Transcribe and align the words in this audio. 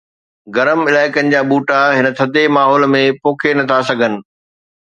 گرم 0.55 0.79
علائقن 0.89 1.25
جا 1.33 1.41
ٻوٽا 1.49 1.79
هن 1.97 2.05
ٿڌي 2.17 2.43
ماحول 2.55 2.81
۾ 2.95 3.03
پوکي 3.21 3.51
نٿا 3.57 3.79
سگهن 3.89 4.13